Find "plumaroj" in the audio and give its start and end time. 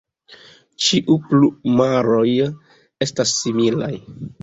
1.27-2.27